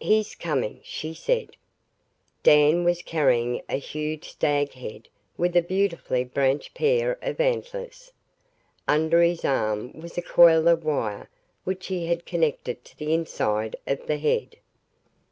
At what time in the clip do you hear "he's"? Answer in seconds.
0.00-0.34